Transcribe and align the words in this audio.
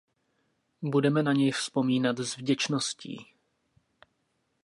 Budeme 0.81 1.23
na 1.23 1.33
něj 1.33 1.51
vzpomínat 1.51 2.19
s 2.19 2.37
vděčností. 2.37 3.25